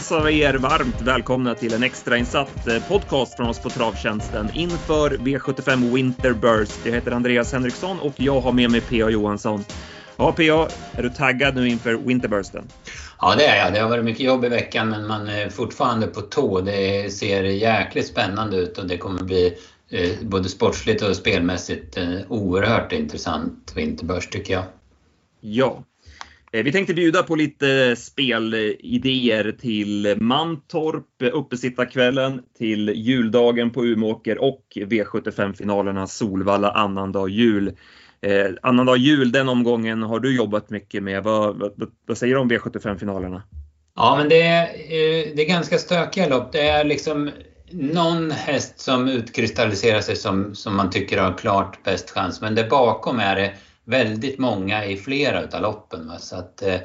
hälsar 0.00 0.28
er 0.28 0.54
varmt 0.54 1.02
välkomna 1.02 1.54
till 1.54 1.72
en 1.74 1.82
extrainsatt 1.82 2.66
eh, 2.66 2.88
podcast 2.88 3.36
från 3.36 3.48
oss 3.48 3.58
på 3.58 3.70
Travtjänsten 3.70 4.50
inför 4.54 5.10
V75 5.10 5.94
Winter 5.94 6.32
Burst. 6.32 6.80
Jag 6.84 6.92
heter 6.92 7.12
Andreas 7.12 7.52
Henriksson 7.52 8.00
och 8.00 8.12
jag 8.16 8.40
har 8.40 8.52
med 8.52 8.70
mig 8.70 8.80
P.A. 8.80 9.10
Johansson. 9.10 9.64
Ja, 10.16 10.32
P.A. 10.32 10.68
Är 10.92 11.02
du 11.02 11.10
taggad 11.10 11.54
nu 11.54 11.68
inför 11.68 11.94
Winterbursten? 11.94 12.64
Ja, 13.20 13.34
det 13.38 13.46
är 13.46 13.64
jag. 13.64 13.74
Det 13.74 13.80
har 13.80 13.88
varit 13.88 14.04
mycket 14.04 14.26
jobb 14.26 14.44
i 14.44 14.48
veckan, 14.48 14.88
men 14.88 15.06
man 15.06 15.28
är 15.28 15.50
fortfarande 15.50 16.06
på 16.06 16.20
tå. 16.20 16.60
Det 16.60 17.14
ser 17.14 17.42
jäkligt 17.42 18.06
spännande 18.06 18.56
ut 18.56 18.78
och 18.78 18.86
det 18.86 18.98
kommer 18.98 19.22
bli 19.22 19.54
eh, 19.90 20.10
både 20.22 20.48
sportsligt 20.48 21.02
och 21.02 21.16
spelmässigt 21.16 21.96
eh, 21.96 22.18
oerhört 22.28 22.92
intressant 22.92 23.72
Winterburst 23.76 24.32
tycker 24.32 24.54
jag. 24.54 24.64
Ja, 25.40 25.82
Eh, 26.52 26.62
vi 26.62 26.72
tänkte 26.72 26.94
bjuda 26.94 27.22
på 27.22 27.34
lite 27.36 27.96
spelidéer 27.96 29.52
till 29.60 30.16
Mantorp, 30.20 31.22
eh, 31.22 31.28
uppesittarkvällen, 31.32 32.42
till 32.58 32.88
juldagen 32.88 33.70
på 33.70 33.84
Umeåker 33.84 34.38
och 34.38 34.64
V75-finalerna 34.74 36.06
Solvalla 36.06 36.70
annandag 36.70 37.28
jul. 37.28 37.72
Eh, 38.22 38.46
annandag 38.62 38.96
jul, 38.96 39.32
den 39.32 39.48
omgången 39.48 40.02
har 40.02 40.20
du 40.20 40.36
jobbat 40.36 40.70
mycket 40.70 41.02
med. 41.02 41.22
Vad, 41.22 41.58
vad, 41.58 41.90
vad 42.06 42.18
säger 42.18 42.34
du 42.34 42.40
om 42.40 42.50
V75-finalerna? 42.50 43.42
Ja, 43.96 44.16
men 44.18 44.28
det 44.28 44.42
är, 44.42 44.62
eh, 44.62 45.34
det 45.34 45.42
är 45.42 45.48
ganska 45.48 45.78
stökiga 45.78 46.28
lopp. 46.28 46.52
Det 46.52 46.68
är 46.68 46.84
liksom 46.84 47.30
någon 47.70 48.30
häst 48.30 48.80
som 48.80 49.08
utkristalliserar 49.08 50.00
sig 50.00 50.16
som, 50.16 50.54
som 50.54 50.76
man 50.76 50.90
tycker 50.90 51.18
har 51.18 51.38
klart 51.38 51.84
bäst 51.84 52.10
chans, 52.10 52.40
men 52.40 52.54
där 52.54 52.68
bakom 52.68 53.18
är 53.18 53.36
det 53.36 53.52
väldigt 53.90 54.38
många 54.38 54.84
i 54.84 54.96
flera 54.96 55.42
utav 55.42 55.62
loppen. 55.62 56.08
Va? 56.08 56.18
Så 56.18 56.36
att, 56.36 56.62
eh, 56.62 56.80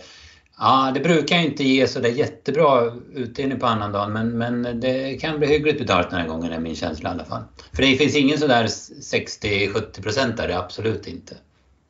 ja, 0.58 0.92
det 0.94 1.00
brukar 1.00 1.39
inte 1.39 1.64
ge 1.64 1.88
så 1.88 2.00
där 2.00 2.09
jättebra 2.09 2.92
utdelning 3.14 3.59
på 3.59 3.66
annandagen 3.66 4.14
men, 4.14 4.38
men 4.38 4.80
det 4.80 5.22
kan 5.22 5.39
bli 5.39 5.47
hyggligt 5.47 5.80
betalt 5.80 6.09
den 6.09 6.20
här 6.20 6.28
gången 6.28 6.52
är 6.52 6.59
min 6.59 6.75
känsla 6.75 7.09
i 7.09 7.14
alla 7.14 7.25
fall. 7.25 7.44
För 7.73 7.81
det 7.81 7.95
finns 7.95 8.16
ingen 8.16 8.38
sådär 8.38 8.66
60-70 8.66 10.02
procent 10.02 10.38
där, 10.38 10.50
absolut 10.50 11.08
inte. 11.08 11.36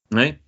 Nej, 0.09 0.39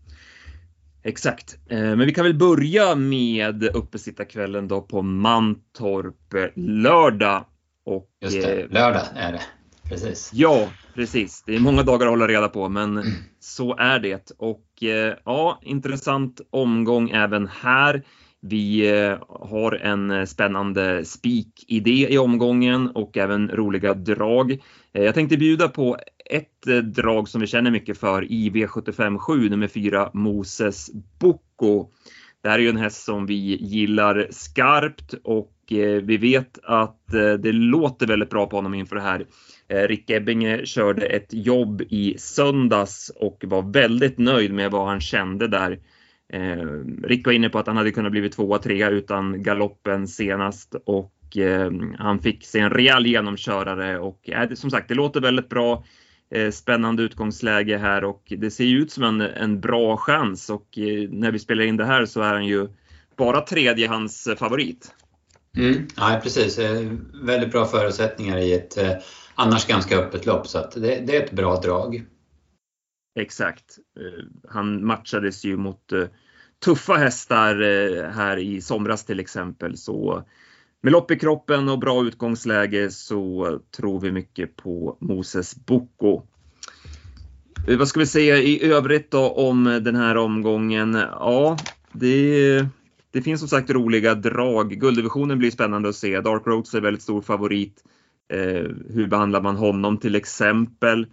Exakt. 1.08 1.58
Eh, 1.70 1.80
men 1.80 2.00
vi 2.00 2.14
kan 2.14 2.24
väl 2.24 2.34
börja 2.34 2.96
med 2.96 3.64
uppesittarkvällen 3.64 4.68
då 4.68 4.81
på 4.81 5.02
Mantorp 5.02 6.34
lördag. 6.56 7.46
Och, 7.86 8.09
Just 8.22 8.42
det, 8.42 8.62
eh, 8.62 8.70
lördag 8.70 9.02
är 9.16 9.31
det. 9.31 9.42
Precis. 9.90 10.32
Ja, 10.34 10.70
precis. 10.96 11.44
Det 11.46 11.56
är 11.56 11.60
många 11.60 11.84
dagar 11.84 12.06
att 12.06 12.12
hålla 12.12 12.28
reda 12.28 12.48
på, 12.48 12.70
men 12.70 12.98
mm. 12.98 13.08
så 13.40 13.76
är 13.78 14.00
det. 14.00 14.32
Och 14.38 14.84
eh, 14.84 15.14
ja, 15.26 15.60
intressant 15.62 16.42
omgång 16.50 17.10
även 17.10 17.48
här. 17.48 18.04
Vi 18.42 18.92
eh, 19.00 19.18
har 19.30 19.72
en 19.72 20.28
spännande 20.28 21.06
spik-idé 21.06 22.14
i 22.14 22.18
omgången 22.18 22.88
och 22.88 23.18
även 23.18 23.50
roliga 23.50 23.94
drag. 23.94 24.52
Eh, 24.94 25.04
jag 25.04 25.14
tänkte 25.14 25.38
bjuda 25.38 25.68
på 25.68 25.98
ett 26.30 26.62
drag 26.96 27.30
som 27.30 27.42
vi 27.42 27.48
känner 27.48 27.72
mycket 27.72 27.98
för 27.98 28.32
i 28.32 28.50
V75 28.50 29.18
7, 29.18 29.50
nummer 29.50 29.68
4, 29.68 30.10
Moses 30.14 30.90
Boko. 31.20 31.90
Det 32.44 32.50
här 32.50 32.60
är 32.60 32.64
ju 32.64 32.70
en 32.70 32.78
häst 32.78 33.04
som 33.04 33.26
vi 33.26 33.58
gillar 33.62 34.28
skarpt 34.32 35.14
och 35.24 35.54
vi 36.04 36.18
vet 36.18 36.60
att 36.64 37.08
det 37.40 37.52
låter 37.52 38.08
väldigt 38.08 38.30
bra 38.30 38.46
på 38.46 38.56
honom 38.56 38.74
inför 38.74 38.96
det 38.96 39.02
här 39.02 39.20
Eh, 39.20 39.56
Eh, 39.70 39.88
Rick 39.88 40.10
Ebbinge 40.10 40.66
körde 40.66 41.06
ett 41.06 41.34
jobb 41.34 41.82
i 41.82 42.18
söndags 42.18 43.12
och 43.16 43.44
var 43.48 43.62
väldigt 43.74 44.18
nöjd 44.18 44.54
med 44.54 44.72
vad 44.72 44.88
han 44.88 45.02
kände 45.02 45.48
där. 45.48 45.80
Eh, 46.34 46.66
Rick 47.04 47.26
var 47.26 47.34
inne 47.34 47.50
på 47.50 47.59
att 47.59 47.68
han 47.68 47.78
hade 47.78 47.92
kunnat 47.92 48.12
blivit 48.12 48.34
tvåa, 48.34 48.58
trea 48.58 48.90
utan 48.90 49.44
galoppen 49.44 50.08
senast 50.08 50.75
och 50.86 51.38
eh, 51.38 51.72
han 51.97 52.19
fick 52.19 52.46
sig 52.46 52.62
en 52.62 52.69
rejäl 52.69 53.06
genomkörare 53.06 54.00
och 54.00 54.30
som 54.56 54.72
sagt, 54.72 54.88
det 54.88 54.96
låter 54.96 55.22
väldigt 55.22 55.50
bra. 55.50 55.84
Spännande 56.52 57.03
utgångsläge 57.03 57.78
här 57.78 58.03
och 58.03 58.34
det 58.38 58.52
ser 58.52 58.66
ut 58.66 58.91
som 58.91 59.03
en, 59.03 59.22
en 59.22 59.59
bra 59.59 59.97
chans 59.97 60.50
och 60.50 60.68
när 61.09 61.31
vi 61.31 61.40
spelar 61.40 61.64
in 61.64 61.78
det 61.78 61.86
här 61.86 62.06
så 62.06 62.22
är 62.22 62.34
han 62.34 62.46
ju 62.46 62.68
bara 63.18 63.41
tredje 63.41 63.88
hans 63.88 64.30
favorit. 64.38 64.96
Mm, 65.57 65.88
ja, 65.95 66.19
precis. 66.23 66.59
Eh, 66.59 66.91
väldigt 67.13 67.51
bra 67.51 67.66
förutsättningar 67.66 68.38
i 68.38 68.53
ett 68.53 68.78
eh, 68.78 68.91
annars 69.35 69.68
ganska 69.68 69.97
öppet 69.97 70.25
lopp 70.25 70.47
så 70.47 70.57
att 70.57 70.72
det, 70.72 71.00
det 71.07 71.18
är 71.18 71.23
ett 71.23 71.31
bra 71.31 71.59
drag. 71.59 72.06
Exakt. 73.19 73.78
Eh, 74.00 74.50
han 74.50 74.85
matchades 74.85 75.46
ju 75.46 75.57
mot 75.57 75.94
tuffa 76.66 76.94
hästar 76.94 77.56
här 78.12 78.38
i 78.38 78.62
somras 78.62 79.06
till 79.06 79.19
exempel. 79.19 79.78
Så 79.78 80.23
med 80.81 80.91
lopp 80.91 81.12
i 81.12 81.19
kroppen 81.19 81.69
och 81.69 81.79
bra 81.79 82.06
utgångsläge 82.06 82.91
så 82.91 83.59
tror 83.78 84.00
vi 84.00 84.12
mycket 84.12 84.56
på 84.56 84.97
Moses 85.00 85.56
Boko. 85.56 86.22
Vad 87.78 87.88
ska 87.88 88.00
vi 88.00 88.06
säga 88.06 88.38
i 88.38 88.72
övrigt 88.72 89.12
då 89.12 89.29
om 89.29 89.63
den 89.63 89.96
här 89.96 90.17
omgången? 90.17 90.94
Ja, 90.94 91.57
det, 91.91 92.66
det 93.17 93.22
finns 93.22 93.39
som 93.39 93.50
sagt 93.50 93.69
roliga 93.69 94.16
drag. 94.16 94.69
Gulddivisionen 94.69 95.39
blir 95.39 95.51
spännande 95.51 95.89
att 95.89 95.95
se. 95.95 96.22
Dark 96.22 96.47
Roads 96.47 96.73
är 96.73 96.81
väldigt 96.81 97.03
stor 97.03 97.22
favorit. 97.22 97.83
Eh, 98.33 98.72
hur 98.89 99.07
behandlar 99.07 99.41
man 99.41 99.55
honom 99.55 99.97
till 99.97 100.16
exempel? 100.16 101.07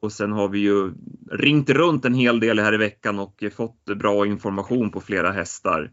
Och 0.00 0.12
sen 0.12 0.32
har 0.32 0.48
vi 0.48 0.58
ju 0.58 0.92
ringt 1.30 1.70
runt 1.70 2.04
en 2.04 2.14
hel 2.14 2.40
del 2.40 2.58
här 2.58 2.74
i 2.74 2.76
veckan 2.76 3.18
och 3.18 3.44
fått 3.56 3.84
bra 3.84 4.26
information 4.26 4.90
på 4.90 5.00
flera 5.00 5.32
hästar. 5.32 5.90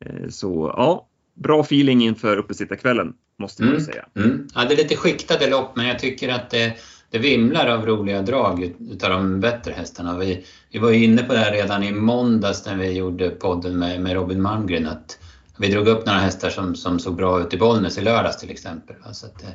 Eh, 0.00 0.28
så 0.28 0.74
ja, 0.76 1.08
bra 1.34 1.60
feeling 1.60 2.02
inför 2.02 2.36
uppesittarkvällen 2.36 3.12
måste 3.38 3.62
man 3.62 3.72
mm. 3.72 3.84
säga. 3.84 4.06
Mm. 4.16 4.48
Ja, 4.54 4.64
det 4.64 4.74
är 4.74 4.76
lite 4.76 4.96
skiktade 4.96 5.50
lopp 5.50 5.76
men 5.76 5.86
jag 5.86 5.98
tycker 5.98 6.28
att 6.28 6.50
det, 6.50 6.76
det 7.10 7.18
vimlar 7.18 7.66
av 7.66 7.86
roliga 7.86 8.22
drag 8.22 8.72
utav 8.90 9.10
de 9.10 9.40
bättre 9.40 9.72
hästarna. 9.72 10.18
Vi, 10.18 10.44
vi 10.70 10.78
var 10.78 10.90
ju 10.90 11.04
inne 11.04 11.22
på 11.22 11.32
det 11.32 11.38
här 11.38 11.52
redan 11.52 11.82
i 11.82 11.92
måndags 11.92 12.66
när 12.66 12.76
vi 12.76 12.92
gjorde 12.92 13.30
podden 13.30 13.78
med, 13.78 14.00
med 14.00 14.12
Robin 14.12 14.42
Malmgren 14.42 14.86
att 14.86 15.18
vi 15.58 15.68
drog 15.68 15.88
upp 15.88 16.06
några 16.06 16.18
hästar 16.18 16.50
som, 16.50 16.74
som 16.74 16.98
såg 16.98 17.16
bra 17.16 17.40
ut 17.40 17.54
i 17.54 17.58
Bollnäs 17.58 17.98
i 17.98 18.00
lördags 18.00 18.36
till 18.36 18.50
exempel. 18.50 18.96
Så 19.12 19.26
att, 19.26 19.42
eh, 19.42 19.48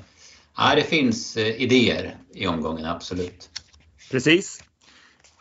Ja, 0.57 0.75
det 0.75 0.83
finns 0.83 1.37
eh, 1.37 1.61
idéer 1.61 2.17
i 2.33 2.47
omgången, 2.47 2.85
absolut. 2.85 3.49
Precis. 4.11 4.63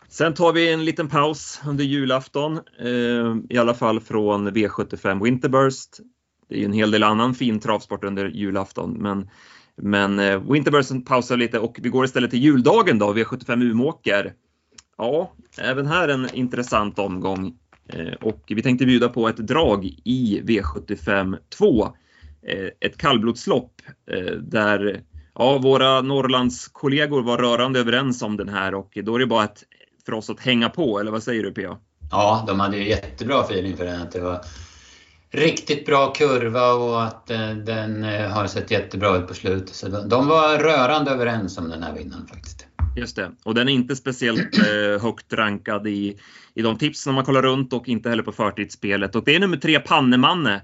Sen 0.09 0.33
tar 0.33 0.53
vi 0.53 0.73
en 0.73 0.85
liten 0.85 1.07
paus 1.07 1.61
under 1.65 1.83
julafton, 1.83 2.59
eh, 2.79 3.35
i 3.49 3.57
alla 3.57 3.73
fall 3.73 3.99
från 3.99 4.49
V75 4.49 5.23
Winterburst. 5.23 5.99
Det 6.49 6.55
är 6.55 6.59
ju 6.59 6.65
en 6.65 6.73
hel 6.73 6.91
del 6.91 7.03
annan 7.03 7.35
fin 7.35 7.59
travsport 7.59 8.03
under 8.03 8.25
julafton, 8.25 8.93
men, 8.93 9.29
men 9.77 10.19
eh, 10.19 10.51
Winterburst 10.51 11.05
pausar 11.05 11.37
lite 11.37 11.59
och 11.59 11.79
vi 11.81 11.89
går 11.89 12.05
istället 12.05 12.31
till 12.31 12.43
juldagen 12.43 12.99
då, 12.99 13.13
V75 13.13 13.63
Umeåker. 13.63 14.33
Ja, 14.97 15.33
även 15.57 15.87
här 15.87 16.07
en 16.07 16.29
intressant 16.33 16.99
omgång 16.99 17.53
eh, 17.87 18.13
och 18.21 18.43
vi 18.47 18.61
tänkte 18.61 18.85
bjuda 18.85 19.09
på 19.09 19.27
ett 19.27 19.37
drag 19.37 19.85
i 20.03 20.41
V75 20.45 21.37
2 21.57 21.93
Eh, 22.47 22.67
ett 22.79 22.97
kallblodslopp 22.97 23.81
eh, 24.11 24.33
där 24.33 25.03
ja, 25.35 25.57
våra 25.57 26.01
Norrlandskollegor 26.01 27.21
var 27.21 27.37
rörande 27.37 27.79
överens 27.79 28.21
om 28.21 28.37
den 28.37 28.49
här 28.49 28.75
och 28.75 28.97
då 29.03 29.15
är 29.15 29.19
det 29.19 29.25
bara 29.25 29.43
ett, 29.43 29.63
för 30.05 30.13
oss 30.13 30.29
att 30.29 30.39
hänga 30.39 30.69
på, 30.69 30.99
eller 30.99 31.11
vad 31.11 31.23
säger 31.23 31.43
du 31.43 31.51
PA? 31.53 31.77
Ja, 32.11 32.43
de 32.47 32.59
hade 32.59 32.77
ju 32.77 32.89
jättebra 32.89 33.41
feeling 33.41 33.77
för 33.77 33.85
den. 33.85 34.01
Att 34.01 34.11
det 34.11 34.19
var 34.19 34.41
riktigt 35.31 35.85
bra 35.85 36.13
kurva 36.13 36.73
och 36.73 37.03
att 37.03 37.31
eh, 37.31 37.49
den 37.49 38.03
eh, 38.03 38.29
har 38.29 38.47
sett 38.47 38.71
jättebra 38.71 39.17
ut 39.17 39.27
på 39.27 39.33
slutet. 39.33 39.75
Så 39.75 39.87
de 39.87 40.27
var 40.27 40.57
rörande 40.57 41.11
överens 41.11 41.57
om 41.57 41.69
den 41.69 41.83
här 41.83 41.93
vinnaren 41.93 42.27
faktiskt. 42.27 42.67
Just 42.95 43.15
det, 43.15 43.31
och 43.43 43.55
den 43.55 43.69
är 43.69 43.73
inte 43.73 43.95
speciellt 43.95 44.57
eh, 44.57 45.01
högt 45.01 45.33
rankad 45.33 45.87
i, 45.87 46.17
i 46.53 46.61
de 46.61 46.77
tips 46.77 47.01
som 47.01 47.15
man 47.15 47.25
kollar 47.25 47.41
runt 47.41 47.73
och 47.73 47.89
inte 47.89 48.09
heller 48.09 48.23
på 48.23 48.31
förtidsspelet. 48.31 49.15
Och 49.15 49.23
det 49.23 49.35
är 49.35 49.39
nummer 49.39 49.57
tre, 49.57 49.79
Pannemanne 49.79 50.61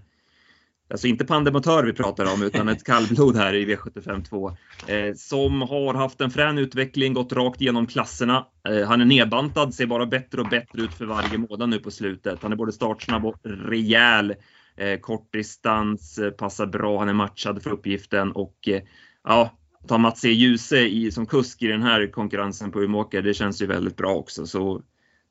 Alltså 0.89 1.07
inte 1.07 1.25
pandemotör 1.25 1.83
vi 1.83 1.93
pratar 1.93 2.33
om 2.33 2.43
utan 2.43 2.69
ett 2.69 2.83
kallblod 2.83 3.35
här 3.35 3.53
i 3.53 3.65
V75 3.65 4.23
2. 4.23 4.57
Eh, 4.87 5.13
som 5.15 5.61
har 5.61 5.93
haft 5.93 6.21
en 6.21 6.29
frän 6.29 6.57
utveckling, 6.57 7.13
gått 7.13 7.33
rakt 7.33 7.61
igenom 7.61 7.87
klasserna. 7.87 8.45
Eh, 8.69 8.87
han 8.87 9.01
är 9.01 9.05
nedbantad, 9.05 9.73
ser 9.73 9.85
bara 9.85 10.05
bättre 10.05 10.41
och 10.41 10.49
bättre 10.49 10.81
ut 10.81 10.93
för 10.93 11.05
varje 11.05 11.37
månad 11.37 11.69
nu 11.69 11.79
på 11.79 11.91
slutet. 11.91 12.39
Han 12.41 12.51
är 12.51 12.55
både 12.55 12.71
startsnabb 12.71 13.25
och 13.25 13.39
rejäl. 13.43 14.35
Eh, 14.77 14.99
kortdistans, 14.99 16.17
eh, 16.17 16.31
passar 16.31 16.65
bra, 16.65 16.99
han 16.99 17.09
är 17.09 17.13
matchad 17.13 17.63
för 17.63 17.71
uppgiften 17.71 18.31
och 18.31 18.67
eh, 18.67 18.81
ja, 19.23 19.51
ta 19.87 19.97
Mats 19.97 20.25
E. 20.25 20.29
Djuse 20.29 20.79
i, 20.79 21.11
som 21.11 21.25
kusk 21.25 21.61
i 21.61 21.67
den 21.67 21.81
här 21.81 22.11
konkurrensen 22.11 22.71
på 22.71 22.81
Umeåker, 22.81 23.21
det 23.21 23.33
känns 23.33 23.61
ju 23.61 23.65
väldigt 23.65 23.97
bra 23.97 24.15
också. 24.15 24.45
Så 24.45 24.81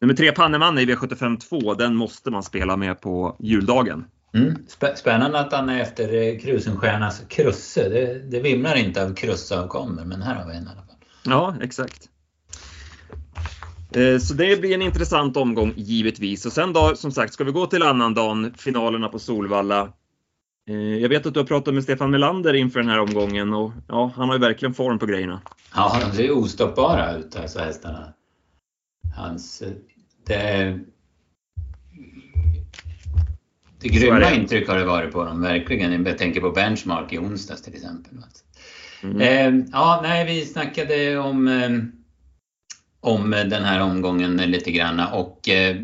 nummer 0.00 0.14
tre 0.14 0.32
Panneman 0.32 0.78
i 0.78 0.84
V75 0.84 1.38
2, 1.38 1.74
den 1.74 1.94
måste 1.94 2.30
man 2.30 2.42
spela 2.42 2.76
med 2.76 3.00
på 3.00 3.36
juldagen. 3.40 4.04
Mm. 4.34 4.54
Spännande 4.96 5.40
att 5.40 5.52
han 5.52 5.68
är 5.68 5.80
efter 5.80 6.14
eh, 6.14 6.38
Krusenstjärnas 6.38 7.22
Krusse. 7.28 7.88
Det, 7.88 8.30
det 8.30 8.40
vimlar 8.40 8.76
inte 8.76 9.04
av 9.04 9.14
Krusseavkommor, 9.14 10.04
men 10.04 10.22
här 10.22 10.34
har 10.34 10.50
vi 10.50 10.56
en 10.56 10.62
i 10.62 10.66
alla 10.66 10.82
fall. 10.82 10.96
Ja, 11.24 11.54
exakt. 11.62 12.08
Eh, 13.94 14.18
så 14.18 14.34
det 14.34 14.60
blir 14.60 14.74
en 14.74 14.82
intressant 14.82 15.36
omgång 15.36 15.72
givetvis. 15.76 16.46
Och 16.46 16.52
sen 16.52 16.72
då, 16.72 16.96
som 16.96 17.12
sagt, 17.12 17.32
ska 17.32 17.44
vi 17.44 17.52
gå 17.52 17.66
till 17.66 17.82
annandagen, 17.82 18.54
finalerna 18.58 19.08
på 19.08 19.18
Solvalla. 19.18 19.92
Eh, 20.70 20.76
jag 20.76 21.08
vet 21.08 21.26
att 21.26 21.34
du 21.34 21.40
har 21.40 21.46
pratat 21.46 21.74
med 21.74 21.82
Stefan 21.82 22.10
Melander 22.10 22.54
inför 22.54 22.80
den 22.80 22.88
här 22.88 23.00
omgången 23.00 23.54
och 23.54 23.72
ja, 23.88 24.12
han 24.16 24.28
har 24.28 24.36
ju 24.36 24.40
verkligen 24.40 24.74
form 24.74 24.98
på 24.98 25.06
grejerna. 25.06 25.40
Ja, 25.74 26.00
de 26.00 26.16
ser 26.16 26.30
ostoppbara 26.30 27.16
ut 27.16 27.36
alltså 27.36 27.58
hästarna. 27.58 28.12
Hans... 29.16 29.62
Det, 30.26 30.78
det 33.80 33.88
grymma 33.88 34.32
intryck 34.32 34.68
har 34.68 34.76
det 34.76 34.84
varit 34.84 35.12
på 35.12 35.24
dem, 35.24 35.40
verkligen. 35.42 36.06
Jag 36.06 36.18
tänker 36.18 36.40
på 36.40 36.50
Benchmark 36.50 37.12
i 37.12 37.18
onsdags 37.18 37.62
till 37.62 37.74
exempel. 37.74 38.12
Mm. 39.02 39.20
Eh, 39.20 39.66
ja, 39.72 40.00
nej, 40.02 40.26
vi 40.26 40.46
snackade 40.46 41.18
om, 41.18 41.48
eh, 41.48 41.70
om 43.06 43.34
eh, 43.34 43.44
den 43.44 43.64
här 43.64 43.80
omgången 43.80 44.36
lite 44.36 44.70
grann 44.70 45.00
och 45.00 45.48
eh, 45.48 45.76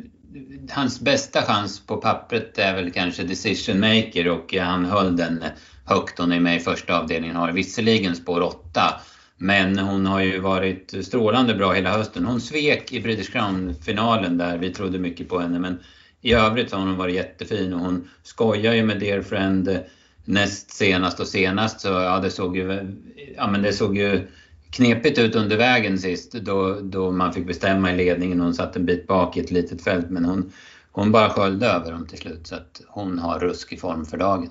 hans 0.71 1.01
bästa 1.01 1.43
chans 1.43 1.87
på 1.87 1.97
pappret 1.97 2.59
är 2.59 2.75
väl 2.75 2.93
kanske 2.93 3.23
decision 3.23 3.81
maker 3.81 4.29
och 4.29 4.55
han 4.55 4.85
höll 4.85 5.17
den 5.17 5.45
högt. 5.85 6.19
Hon 6.19 6.33
är 6.33 6.41
med 6.41 6.57
i 6.57 6.61
första 6.61 6.99
avdelningen, 6.99 7.37
har 7.37 7.53
visserligen 7.53 8.17
spår 8.17 8.41
8 8.41 9.01
men 9.37 9.79
hon 9.79 10.07
har 10.07 10.21
ju 10.21 10.39
varit 10.39 10.95
strålande 11.03 11.55
bra 11.55 11.73
hela 11.73 11.91
hösten. 11.91 12.25
Hon 12.25 12.41
svek 12.41 12.93
i 12.93 13.01
British 13.01 13.33
Crown-finalen 13.33 14.39
där 14.39 14.59
vi 14.59 14.71
trodde 14.71 14.99
mycket 14.99 15.29
på 15.29 15.39
henne 15.39 15.59
men 15.59 15.79
i 16.21 16.33
övrigt 16.33 16.73
har 16.73 16.79
hon 16.79 16.97
varit 16.97 17.15
jättefin 17.15 17.75
och 17.75 17.81
hon 17.81 18.09
skojar 18.23 18.75
ju 18.75 18.85
med 18.85 19.01
Dear 19.01 19.23
Friend 19.23 19.69
eh, 19.69 19.77
näst 20.25 20.71
senast 20.71 21.21
och 21.21 21.27
senast 21.27 21.81
så 21.81 21.89
ja, 21.89 22.19
det 22.19 22.31
såg 22.31 22.57
ju, 22.57 22.97
ja, 23.37 23.51
men 23.51 23.63
det 23.63 23.73
såg 23.73 23.99
ju 23.99 24.29
knepigt 24.73 25.19
ut 25.19 25.35
under 25.35 25.57
vägen 25.57 25.99
sist 25.99 26.33
då, 26.33 26.81
då 26.83 27.11
man 27.11 27.33
fick 27.33 27.47
bestämma 27.47 27.93
i 27.93 27.97
ledningen. 27.97 28.41
Hon 28.41 28.55
satt 28.55 28.77
en 28.77 28.87
bit 28.87 29.07
bak 29.07 29.37
i 29.37 29.41
ett 29.41 29.51
litet 29.51 29.85
fält 29.85 30.11
men 30.11 30.25
hon, 30.25 30.53
hon 30.93 31.13
bara 31.13 31.31
sköljde 31.31 31.67
över 31.67 31.93
dem 31.93 32.07
till 32.07 32.19
slut 32.19 32.47
så 32.47 32.55
att 32.55 32.83
hon 32.89 33.19
har 33.19 33.39
ruskig 33.39 33.81
form 33.81 34.05
för 34.05 34.17
dagen. 34.17 34.49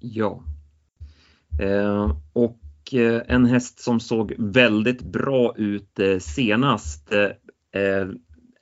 Ja. 0.00 0.42
Eh, 1.60 2.16
och 2.32 2.94
eh, 2.94 3.22
en 3.28 3.46
häst 3.46 3.80
som 3.80 4.00
såg 4.00 4.34
väldigt 4.38 5.02
bra 5.02 5.54
ut 5.56 5.98
eh, 5.98 6.18
senast 6.18 7.12
eh, 7.12 7.82
eh 7.82 8.06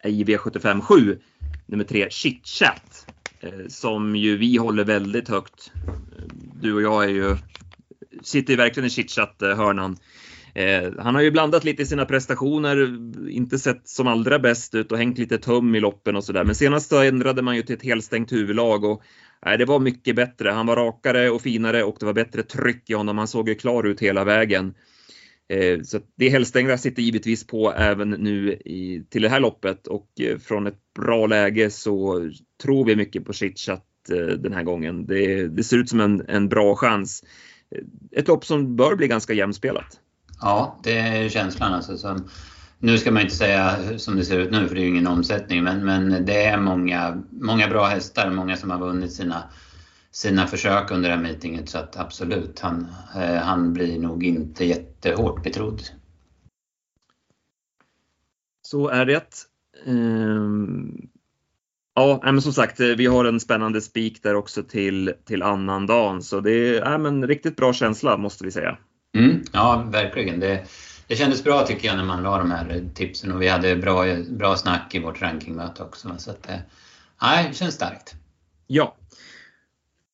i 0.05 0.25
V75 0.25 0.81
7 0.81 1.19
nummer 1.67 1.85
3 1.85 2.11
Chitchat, 2.11 3.07
eh, 3.41 3.51
som 3.69 4.17
ju 4.17 4.37
vi 4.37 4.57
håller 4.57 4.85
väldigt 4.85 5.29
högt. 5.29 5.73
Du 6.61 6.75
och 6.75 6.83
jag 6.83 7.05
är 7.05 7.09
ju, 7.09 7.37
sitter 8.25 8.53
ju 8.53 8.57
verkligen 8.57 8.87
i 8.87 8.91
chitchat-hörnan. 8.91 9.97
Eh, 10.55 10.65
eh, 10.65 10.93
han 10.99 11.15
har 11.15 11.23
ju 11.23 11.31
blandat 11.31 11.65
lite 11.65 11.83
i 11.83 11.87
sina 11.87 12.05
prestationer, 12.05 12.99
inte 13.31 13.59
sett 13.59 13.89
som 13.89 14.07
allra 14.07 14.39
bäst 14.39 14.75
ut 14.75 14.93
och 14.93 14.99
hängt 14.99 15.19
lite 15.19 15.39
tum 15.39 15.75
i 15.75 15.81
loppen 15.81 16.17
och 16.17 16.25
sådär. 16.25 16.45
Men 16.45 16.55
senast 16.55 16.89
så 16.89 17.03
ändrade 17.03 17.43
man 17.43 17.57
ju 17.57 17.63
till 17.63 17.77
ett 17.77 17.83
helstängt 17.83 18.33
huvudlag 18.33 18.85
och 18.85 19.03
nej, 19.45 19.59
det 19.59 19.65
var 19.65 19.79
mycket 19.79 20.17
bättre. 20.17 20.51
Han 20.51 20.67
var 20.67 20.77
rakare 20.77 21.31
och 21.31 21.43
finare 21.43 21.85
och 21.85 21.97
det 22.01 22.07
var 22.07 22.13
bättre 22.13 22.43
tryck 22.43 22.91
i 22.91 22.95
honom. 22.95 23.19
Han 23.19 23.29
såg 23.29 23.49
ju 23.49 23.55
klar 23.55 23.85
ut 23.85 24.01
hela 24.01 24.25
vägen. 24.25 24.75
Eh, 25.53 25.83
så 25.83 26.01
det 26.17 26.29
helstängda 26.29 26.79
sitter 26.79 27.03
givetvis 27.03 27.47
på 27.47 27.73
även 27.73 28.11
nu 28.11 28.53
i, 28.53 29.05
till 29.11 29.23
det 29.23 29.29
här 29.29 29.41
loppet 29.41 29.87
och 29.87 30.09
eh, 30.21 30.39
från 30.39 30.67
ett 30.67 30.79
bra 30.97 31.27
läge 31.27 31.71
så 31.71 32.31
tror 32.63 32.85
vi 32.85 32.97
mycket 32.97 33.25
på 33.25 33.33
chitchat 33.33 33.85
eh, 34.11 34.37
den 34.37 34.53
här 34.53 34.63
gången. 34.63 35.07
Det, 35.07 35.49
det, 35.49 35.65
ser 35.65 35.79
ut 35.79 35.89
som 35.89 36.01
en, 36.01 36.25
en 36.29 36.49
bra 36.49 36.77
chans. 36.77 37.25
Ett 38.13 38.29
lopp 38.29 38.45
som 38.45 38.77
bör 38.77 38.97
bli 38.97 39.09
ganska 39.09 39.33
jämspelat. 39.33 40.01
Ja, 40.41 40.81
det 40.83 40.99
är 40.99 41.29
känslan 41.29 41.73
alltså. 41.73 41.99
Som, 41.99 42.29
nu 42.79 42.99
ska 42.99 43.11
man 43.11 43.23
inte 43.23 43.35
säga 43.35 43.99
som 43.99 44.17
det 44.17 44.25
ser 44.25 44.39
ut 44.39 44.51
nu 44.51 44.69
för 44.69 44.75
det 44.75 44.81
är 44.81 44.85
ju 44.85 44.89
ingen 44.89 45.07
omsättning 45.07 45.65
men, 45.65 45.85
men 45.85 46.27
det 46.27 46.45
är 46.45 46.61
många, 46.61 47.23
många 47.31 47.69
bra 47.69 47.87
hästar, 47.87 48.31
många 48.31 48.57
som 48.57 48.71
har 48.71 48.79
vunnit 48.79 49.13
sina 49.13 49.43
sina 50.13 50.47
försök 50.47 50.91
under 50.91 51.09
det 51.09 51.15
här 51.15 51.23
meetinget 51.23 51.69
så 51.69 51.79
att 51.79 51.97
absolut, 51.97 52.61
han, 52.61 52.87
eh, 53.17 53.37
han 53.37 53.73
blir 53.73 53.99
nog 53.99 54.25
inte 54.25 54.65
jättehårt 54.65 55.43
betrodd. 55.43 55.83
Så 58.63 58.89
är 58.89 59.07
det. 59.07 59.47
Um, 59.87 61.09
ja, 61.95 62.21
men 62.25 62.43
som 62.43 62.53
sagt, 62.53 62.81
vi 62.81 63.07
har 63.07 63.25
en 63.25 63.41
spännande 63.41 63.81
spik 63.81 64.23
där 64.23 64.35
också 64.35 64.63
till, 64.63 65.13
till 65.25 65.43
annandagen 65.43 66.23
så 66.23 66.41
det 66.41 66.79
är 66.79 66.99
men, 66.99 67.27
riktigt 67.27 67.57
bra 67.57 67.73
känsla 67.73 68.17
måste 68.17 68.45
vi 68.45 68.51
säga. 68.51 68.79
Mm, 69.17 69.45
ja, 69.53 69.89
verkligen. 69.93 70.41
Det, 70.41 70.65
det 71.07 71.17
kändes 71.17 71.45
bra 71.45 71.67
tycker 71.67 71.89
jag 71.89 71.97
när 71.97 72.05
man 72.05 72.23
la 72.23 72.39
de 72.39 72.51
här 72.51 72.85
tipsen 72.95 73.33
och 73.33 73.43
vi 73.43 73.49
hade 73.49 73.77
bra, 73.77 74.05
bra 74.31 74.57
snack 74.57 74.95
i 74.95 74.99
vårt 74.99 75.23
rankingmöte 75.23 75.83
också. 75.83 76.15
Så 76.19 76.31
att, 76.31 76.49
nej, 77.23 77.49
det 77.49 77.55
känns 77.55 77.75
starkt. 77.75 78.15
Ja, 78.67 78.97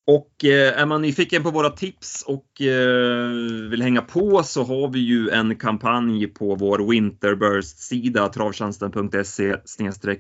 och 0.09 0.45
eh, 0.45 0.81
är 0.81 0.87
man 0.87 1.03
nyfiken 1.03 1.43
på 1.43 1.51
våra 1.51 1.71
tips 1.71 2.23
och 2.27 2.63
eh, 2.63 3.29
vill 3.71 3.83
hänga 3.83 4.03
på 4.03 4.43
så 4.43 4.65
har 4.65 4.93
vi 4.93 4.99
ju 4.99 5.31
en 5.31 5.57
kampanj 5.57 6.27
på 6.27 6.55
vår 6.55 6.91
Winterburst-sida 6.91 8.29
travtjänsten.se 8.29 9.57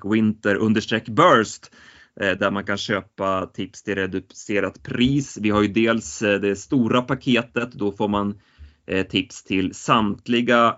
winter 0.05 1.11
burst 1.11 1.70
eh, 2.20 2.38
där 2.38 2.50
man 2.50 2.64
kan 2.64 2.76
köpa 2.76 3.46
tips 3.46 3.82
till 3.82 3.94
reducerat 3.94 4.82
pris. 4.82 5.38
Vi 5.40 5.50
har 5.50 5.62
ju 5.62 5.69
dels 5.69 6.19
det 6.19 6.58
stora 6.58 7.02
paketet, 7.02 7.73
då 7.73 7.93
får 7.93 8.08
man 8.08 8.40
tips 9.11 9.44
till 9.44 9.75
samtliga 9.75 10.76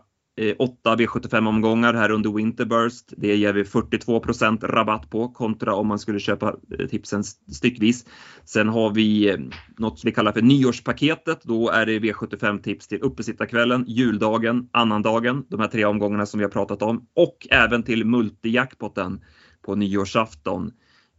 8 0.59 0.97
V75 0.97 1.49
omgångar 1.49 1.95
här 1.95 2.11
under 2.11 2.31
Winterburst. 2.31 3.13
Det 3.17 3.37
ger 3.37 3.53
vi 3.53 3.63
42% 3.63 4.67
rabatt 4.67 5.11
på 5.11 5.29
kontra 5.29 5.75
om 5.75 5.87
man 5.87 5.99
skulle 5.99 6.21
köpa 6.21 6.57
eh, 6.79 6.87
tipsen 6.87 7.25
styckvis. 7.25 8.07
Sen 8.45 8.69
har 8.69 8.91
vi 8.91 9.31
eh, 9.31 9.39
något 9.79 10.05
vi 10.05 10.13
kallar 10.13 10.33
för 10.33 10.43
nyårspaketet. 10.43 11.43
Då 11.43 11.71
är 11.71 11.87
det 11.87 11.99
V75 11.99 12.63
tips 12.63 12.89
till 12.89 13.03
uppesittarkvällen, 13.03 13.85
juldagen, 13.89 14.69
annandagen, 14.73 15.45
de 15.49 15.61
här 15.61 15.69
tre 15.69 15.85
omgångarna 15.85 16.27
som 16.27 16.39
vi 16.39 16.45
har 16.45 16.51
pratat 16.51 16.83
om 16.83 17.07
och 17.17 17.47
även 17.51 17.83
till 17.83 18.05
multijackpotten 18.05 19.21
på 19.63 19.75
nyårsafton. 19.75 20.71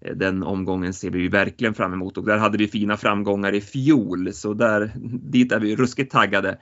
Eh, 0.05 0.15
den 0.15 0.43
omgången 0.43 0.93
ser 0.93 1.09
vi 1.09 1.19
ju 1.19 1.29
verkligen 1.29 1.73
fram 1.73 1.93
emot 1.93 2.17
och 2.17 2.25
där 2.25 2.37
hade 2.37 2.57
vi 2.57 2.67
fina 2.67 2.97
framgångar 2.97 3.53
i 3.53 3.61
fjol 3.61 4.33
så 4.33 4.53
där, 4.53 4.91
dit 5.31 5.51
är 5.51 5.59
vi 5.59 5.75
ruskigt 5.75 6.11
taggade. 6.11 6.57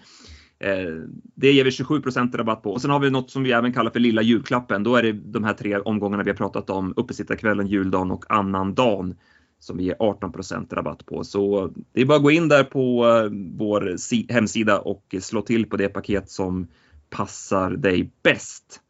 Eh, 0.59 0.93
det 1.35 1.51
ger 1.51 1.63
vi 1.63 1.69
27% 1.69 2.37
rabatt 2.37 2.63
på 2.63 2.71
och 2.71 2.81
sen 2.81 2.91
har 2.91 2.99
vi 2.99 3.09
något 3.09 3.31
som 3.31 3.43
vi 3.43 3.51
även 3.51 3.73
kallar 3.73 3.91
för 3.91 3.99
lilla 3.99 4.21
julklappen. 4.21 4.83
Då 4.83 4.95
är 4.95 5.03
det 5.03 5.11
de 5.11 5.43
här 5.43 5.53
tre 5.53 5.77
omgångarna 5.77 6.23
vi 6.23 6.29
har 6.29 6.37
pratat 6.37 6.69
om, 6.69 6.93
uppesittarkvällen, 6.95 7.67
juldagen 7.67 8.11
och 8.11 8.25
annandagen 8.29 9.15
som 9.59 9.77
vi 9.77 9.83
ger 9.83 9.95
18% 9.95 10.75
rabatt 10.75 11.05
på. 11.05 11.23
Så 11.23 11.71
det 11.93 12.01
är 12.01 12.05
bara 12.05 12.17
att 12.17 12.23
gå 12.23 12.31
in 12.31 12.47
där 12.47 12.63
på 12.63 13.07
eh, 13.07 13.31
vår 13.57 13.95
hemsida 14.33 14.79
och 14.79 15.15
slå 15.21 15.41
till 15.41 15.65
på 15.65 15.77
det 15.77 15.89
paket 15.89 16.29
som 16.29 16.67
passar 17.09 17.71
dig 17.71 18.11
bäst. 18.23 18.81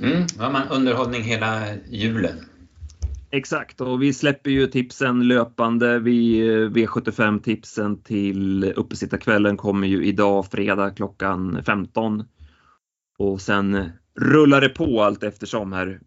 Mm, 0.00 0.26
då 0.36 0.44
har 0.44 0.52
man 0.52 0.68
underhållning 0.68 1.22
hela 1.22 1.74
julen. 1.90 2.36
Exakt 3.30 3.80
och 3.80 4.02
vi 4.02 4.12
släpper 4.12 4.50
ju 4.50 4.66
tipsen 4.66 5.28
löpande. 5.28 5.98
Vi, 5.98 6.42
V75 6.68 7.42
tipsen 7.42 8.02
till 8.02 8.64
uppesittarkvällen 8.76 9.56
kommer 9.56 9.86
ju 9.86 10.04
idag 10.04 10.46
fredag 10.50 10.90
klockan 10.90 11.62
15. 11.66 12.24
Och 13.18 13.40
sen 13.40 13.90
rullar 14.20 14.60
det 14.60 14.68
på 14.68 15.02
allt 15.02 15.22
eftersom 15.22 15.72
här. 15.72 16.00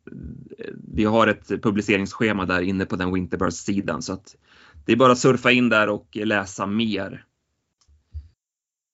Vi 0.93 1.03
har 1.03 1.27
ett 1.27 1.47
publiceringsschema 1.47 2.45
där 2.45 2.61
inne 2.61 2.85
på 2.85 2.95
den 2.95 3.13
Winterburst-sidan 3.13 4.01
så 4.01 4.13
att 4.13 4.35
det 4.85 4.91
är 4.91 4.95
bara 4.95 5.11
att 5.11 5.19
surfa 5.19 5.51
in 5.51 5.69
där 5.69 5.89
och 5.89 6.07
läsa 6.15 6.65
mer. 6.65 7.25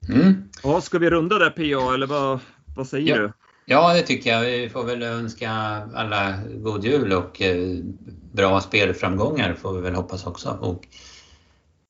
Mm. 0.09 0.33
Ja, 0.63 0.81
ska 0.81 0.99
vi 0.99 1.09
runda 1.09 1.37
där 1.37 1.49
PA 1.49 1.93
eller 1.93 2.07
vad, 2.07 2.39
vad 2.75 2.87
säger 2.87 3.15
ja. 3.15 3.21
du? 3.21 3.31
Ja, 3.69 3.93
det 3.93 4.01
tycker 4.01 4.29
jag. 4.29 4.41
Vi 4.41 4.69
får 4.69 4.83
väl 4.83 5.03
önska 5.03 5.51
alla 5.93 6.33
god 6.55 6.85
jul 6.85 7.13
och 7.13 7.41
eh, 7.41 7.77
bra 8.31 8.61
spelframgångar 8.61 9.53
får 9.53 9.73
vi 9.73 9.81
väl 9.81 9.95
hoppas 9.95 10.27
också. 10.27 10.57
Och 10.61 10.87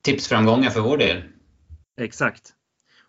tipsframgångar 0.01 0.69
för 0.69 0.81
vår 0.81 0.98
del. 0.98 1.24
Exakt. 2.01 2.53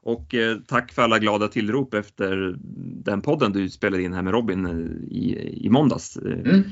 Och 0.02 0.34
eh, 0.34 0.56
tack 0.66 0.92
för 0.92 1.02
alla 1.02 1.18
glada 1.18 1.48
tillrop 1.48 1.94
efter 1.94 2.56
den 3.04 3.20
podden 3.20 3.52
du 3.52 3.70
spelade 3.70 4.02
in 4.02 4.12
här 4.12 4.22
med 4.22 4.32
Robin 4.32 4.66
eh, 4.66 5.16
i, 5.16 5.52
i 5.66 5.70
måndags. 5.70 6.16
Mm. 6.16 6.64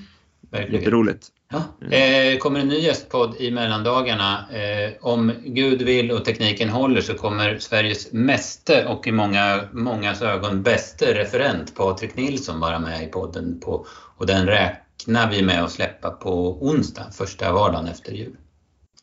Verkligen. 0.50 0.80
Jätteroligt. 0.80 1.28
Ja. 1.50 1.86
Eh, 1.96 2.38
kommer 2.38 2.60
en 2.60 2.68
ny 2.68 2.78
gästpodd 2.78 3.36
i 3.38 3.50
mellandagarna. 3.50 4.46
Eh, 4.52 4.92
om 5.00 5.32
Gud 5.44 5.82
vill 5.82 6.10
och 6.10 6.24
tekniken 6.24 6.68
håller 6.68 7.00
så 7.00 7.14
kommer 7.14 7.58
Sveriges 7.58 8.12
meste 8.12 8.86
och 8.86 9.06
i 9.06 9.12
många, 9.12 9.60
mångas 9.72 10.22
ögon 10.22 10.62
bäste 10.62 11.14
referent 11.14 11.74
Patrik 11.76 12.16
Nilsson 12.16 12.60
vara 12.60 12.78
med 12.78 13.02
i 13.02 13.06
podden. 13.06 13.60
På, 13.60 13.86
och 14.16 14.26
den 14.26 14.46
räknar 14.46 15.30
vi 15.30 15.42
med 15.42 15.64
att 15.64 15.72
släppa 15.72 16.10
på 16.10 16.62
onsdag, 16.66 17.10
första 17.12 17.52
vardagen 17.52 17.86
efter 17.86 18.12
jul. 18.12 18.36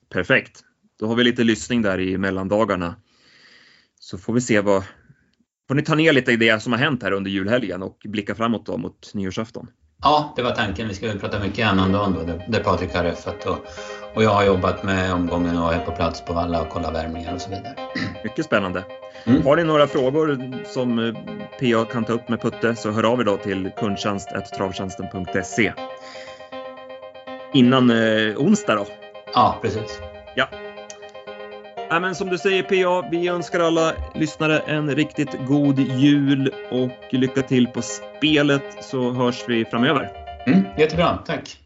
Perfekt. 0.09 0.59
Då 0.99 1.07
har 1.07 1.15
vi 1.15 1.23
lite 1.23 1.43
lyssning 1.43 1.81
där 1.81 1.99
i 1.99 2.17
mellandagarna. 2.17 2.95
Så 3.99 4.17
får 4.17 4.33
vi 4.33 4.41
se 4.41 4.61
vad... 4.61 4.83
Får 5.67 5.75
ni 5.75 5.83
ta 5.83 5.95
ner 5.95 6.13
lite 6.13 6.31
i 6.31 6.35
det 6.35 6.63
som 6.63 6.73
har 6.73 6.79
hänt 6.79 7.03
här 7.03 7.11
under 7.11 7.31
julhelgen 7.31 7.83
och 7.83 7.97
blicka 8.05 8.35
framåt 8.35 8.65
då 8.65 8.77
mot 8.77 9.13
nyårsafton. 9.13 9.67
Ja, 10.03 10.33
det 10.35 10.41
var 10.41 10.51
tanken. 10.51 10.87
Vi 10.87 10.93
ska 10.93 11.11
prata 11.19 11.39
mycket 11.39 11.67
annandagen 11.67 12.13
då, 12.13 12.33
där 12.47 12.63
Patrik 12.63 12.95
har 12.95 13.03
reffat 13.03 13.45
och, 13.45 13.57
och 14.13 14.23
jag 14.23 14.29
har 14.29 14.43
jobbat 14.43 14.83
med 14.83 15.13
omgången 15.13 15.57
och 15.57 15.73
är 15.73 15.79
på 15.79 15.91
plats 15.91 16.25
på 16.25 16.33
Valla 16.33 16.61
och 16.61 16.69
kollar 16.69 16.93
värmningar 16.93 17.33
och 17.33 17.41
så 17.41 17.49
vidare. 17.49 17.75
Mycket 18.23 18.45
spännande. 18.45 18.83
Mm. 19.25 19.45
Har 19.45 19.55
ni 19.55 19.63
några 19.63 19.87
frågor 19.87 20.53
som 20.65 20.99
eh, 20.99 21.13
PA 21.59 21.85
kan 21.85 22.05
ta 22.05 22.13
upp 22.13 22.29
med 22.29 22.41
Putte 22.41 22.75
så 22.75 22.91
hör 22.91 23.03
av 23.03 23.19
er 23.19 23.23
då 23.23 23.37
till 23.37 23.71
kundtjänst.travtjänsten.se 23.77 25.73
innan 27.53 27.89
eh, 27.89 28.37
onsdag 28.37 28.75
då. 28.75 28.85
Ja, 29.33 29.59
precis. 29.61 29.99
Ja. 31.93 31.99
Men 31.99 32.15
som 32.15 32.29
du 32.29 32.37
säger 32.37 32.63
PA, 32.63 33.07
vi 33.11 33.27
önskar 33.27 33.59
alla 33.59 33.93
lyssnare 34.15 34.59
en 34.59 34.95
riktigt 34.95 35.47
god 35.47 35.79
jul 35.79 36.53
och 36.71 37.13
lycka 37.13 37.41
till 37.41 37.67
på 37.67 37.81
spelet 37.81 38.63
så 38.81 39.11
hörs 39.11 39.43
vi 39.47 39.65
framöver. 39.65 40.11
Mm, 40.47 40.63
jättebra, 40.77 41.17
tack. 41.25 41.62